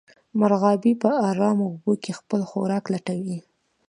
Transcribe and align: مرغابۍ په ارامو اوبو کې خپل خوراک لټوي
مرغابۍ 0.39 0.93
په 1.01 1.09
ارامو 1.29 1.65
اوبو 1.71 1.93
کې 2.03 2.11
خپل 2.19 2.41
خوراک 2.49 2.83
لټوي 2.93 3.39